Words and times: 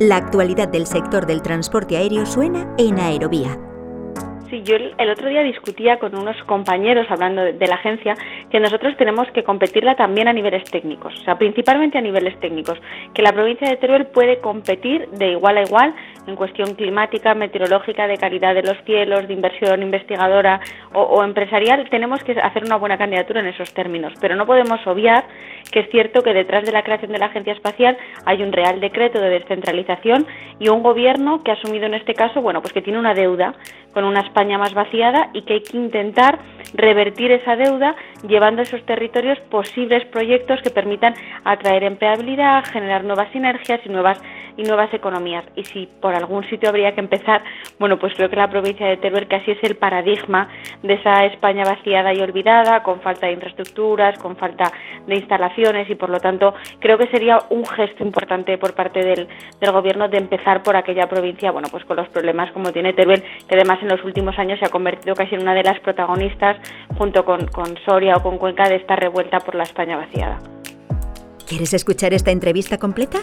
La 0.00 0.16
actualidad 0.16 0.68
del 0.68 0.86
sector 0.86 1.26
del 1.26 1.42
transporte 1.42 1.98
aéreo 1.98 2.24
suena 2.24 2.74
en 2.78 2.98
Aerovía. 2.98 3.58
Sí, 4.48 4.62
yo 4.64 4.76
el, 4.76 5.10
otro 5.10 5.28
día 5.28 5.42
discutía 5.42 5.98
con 5.98 6.14
unos 6.14 6.42
compañeros 6.44 7.06
hablando 7.10 7.42
de, 7.42 7.66
la 7.66 7.74
agencia 7.74 8.16
que 8.50 8.60
nosotros 8.60 8.96
tenemos 8.96 9.28
que 9.32 9.44
competirla 9.44 9.96
también 9.96 10.26
a 10.26 10.32
niveles 10.32 10.64
técnicos, 10.70 11.14
o 11.20 11.24
sea, 11.24 11.36
principalmente 11.36 11.98
a 11.98 12.00
niveles 12.00 12.40
técnicos, 12.40 12.80
que 13.12 13.20
la 13.20 13.32
provincia 13.32 13.68
de 13.68 13.76
Teruel 13.76 14.06
puede 14.06 14.40
competir 14.40 15.06
de 15.10 15.32
igual 15.32 15.58
a 15.58 15.62
igual 15.64 15.94
en 16.26 16.34
cuestión 16.34 16.74
climática, 16.74 17.34
meteorológica, 17.34 18.06
de 18.06 18.16
calidad 18.16 18.54
de 18.54 18.62
los 18.62 18.82
cielos, 18.84 19.28
de 19.28 19.34
inversión 19.34 19.82
investigadora 19.82 20.60
o, 20.94 21.22
empresarial, 21.22 21.88
tenemos 21.90 22.24
que 22.24 22.32
hacer 22.40 22.64
una 22.64 22.76
buena 22.76 22.96
candidatura 22.96 23.40
en 23.40 23.48
esos 23.48 23.72
términos, 23.74 24.14
pero 24.18 24.34
no 24.34 24.46
podemos 24.46 24.84
obviar 24.86 25.24
que 25.70 25.80
es 25.80 25.90
cierto 25.90 26.22
que 26.22 26.34
detrás 26.34 26.64
de 26.64 26.72
la 26.72 26.82
creación 26.82 27.12
de 27.12 27.18
la 27.18 27.26
Agencia 27.26 27.52
Espacial 27.52 27.96
hay 28.24 28.42
un 28.42 28.52
real 28.52 28.80
decreto 28.80 29.20
de 29.20 29.30
descentralización 29.30 30.26
y 30.58 30.68
un 30.68 30.82
gobierno 30.82 31.42
que 31.42 31.50
ha 31.50 31.54
asumido 31.54 31.86
en 31.86 31.94
este 31.94 32.14
caso, 32.14 32.42
bueno, 32.42 32.60
pues 32.60 32.72
que 32.72 32.82
tiene 32.82 32.98
una 32.98 33.14
deuda 33.14 33.54
con 33.92 34.04
una 34.04 34.20
España 34.20 34.58
más 34.58 34.74
vaciada 34.74 35.30
y 35.32 35.42
que 35.42 35.54
hay 35.54 35.62
que 35.62 35.76
intentar 35.76 36.38
revertir 36.74 37.32
esa 37.32 37.56
deuda 37.56 37.96
llevando 38.26 38.60
a 38.60 38.64
esos 38.64 38.84
territorios 38.84 39.38
posibles 39.50 40.04
proyectos 40.06 40.60
que 40.62 40.70
permitan 40.70 41.14
atraer 41.44 41.84
empleabilidad, 41.84 42.64
generar 42.64 43.04
nuevas 43.04 43.30
sinergias 43.32 43.80
y 43.84 43.88
nuevas 43.88 44.20
y 44.60 44.64
nuevas 44.64 44.92
economías. 44.92 45.44
Y 45.56 45.64
si 45.64 45.88
por 46.00 46.14
algún 46.14 46.48
sitio 46.48 46.68
habría 46.68 46.94
que 46.94 47.00
empezar, 47.00 47.42
bueno, 47.78 47.98
pues 47.98 48.14
creo 48.14 48.28
que 48.28 48.36
la 48.36 48.50
provincia 48.50 48.86
de 48.86 48.96
Teruel, 48.98 49.26
así 49.30 49.52
es 49.52 49.58
el 49.62 49.76
paradigma 49.76 50.48
de 50.82 50.94
esa 50.94 51.24
España 51.24 51.64
vaciada 51.64 52.12
y 52.12 52.20
olvidada, 52.20 52.82
con 52.82 53.00
falta 53.00 53.26
de 53.26 53.32
infraestructuras, 53.32 54.18
con 54.18 54.36
falta 54.36 54.70
de 55.06 55.16
instalaciones 55.16 55.88
y 55.88 55.94
por 55.94 56.10
lo 56.10 56.20
tanto 56.20 56.54
creo 56.78 56.98
que 56.98 57.06
sería 57.08 57.38
un 57.50 57.64
gesto 57.64 58.04
importante 58.04 58.58
por 58.58 58.74
parte 58.74 59.02
del, 59.02 59.28
del 59.60 59.72
gobierno 59.72 60.08
de 60.08 60.18
empezar 60.18 60.62
por 60.62 60.76
aquella 60.76 61.08
provincia, 61.08 61.50
bueno, 61.50 61.68
pues 61.70 61.84
con 61.84 61.96
los 61.96 62.08
problemas 62.08 62.52
como 62.52 62.72
tiene 62.72 62.92
Teruel, 62.92 63.22
que 63.48 63.54
además 63.54 63.78
en 63.82 63.88
los 63.88 64.04
últimos 64.04 64.38
años 64.38 64.58
se 64.58 64.66
ha 64.66 64.70
convertido 64.70 65.14
casi 65.14 65.34
en 65.34 65.42
una 65.42 65.54
de 65.54 65.62
las 65.62 65.80
protagonistas 65.80 66.58
junto 66.98 67.24
con, 67.24 67.46
con 67.46 67.76
Soria 67.86 68.16
o 68.16 68.22
con 68.22 68.38
Cuenca 68.38 68.68
de 68.68 68.76
esta 68.76 68.96
revuelta 68.96 69.40
por 69.40 69.54
la 69.54 69.62
España 69.62 69.96
vaciada. 69.96 70.38
¿Quieres 71.46 71.74
escuchar 71.74 72.14
esta 72.14 72.30
entrevista 72.30 72.78
completa? 72.78 73.22